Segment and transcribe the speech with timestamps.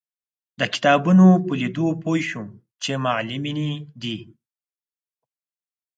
[0.59, 2.47] د کتابونو په لیدو پوی شوم
[2.83, 4.19] چې معلمینې دي.